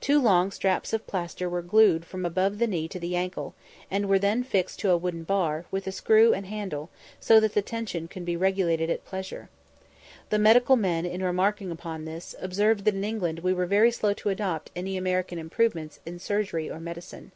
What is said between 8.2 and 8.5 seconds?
be